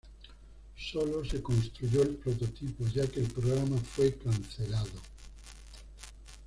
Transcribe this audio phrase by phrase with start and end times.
[0.91, 4.89] Sólo se construyó el prototipo ya que el programa fue cancelado.